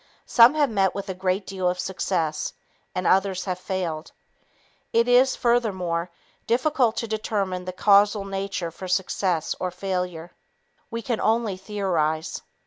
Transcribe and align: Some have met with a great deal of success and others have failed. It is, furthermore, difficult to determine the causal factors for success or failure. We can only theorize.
Some 0.25 0.55
have 0.55 0.71
met 0.71 0.95
with 0.95 1.09
a 1.09 1.13
great 1.13 1.45
deal 1.45 1.69
of 1.69 1.79
success 1.79 2.53
and 2.95 3.05
others 3.05 3.45
have 3.45 3.59
failed. 3.59 4.11
It 4.93 5.07
is, 5.07 5.35
furthermore, 5.35 6.09
difficult 6.47 6.97
to 6.97 7.07
determine 7.07 7.65
the 7.65 7.71
causal 7.71 8.27
factors 8.27 8.73
for 8.73 8.87
success 8.87 9.53
or 9.59 9.69
failure. 9.69 10.31
We 10.89 11.03
can 11.03 11.21
only 11.21 11.55
theorize. 11.55 12.41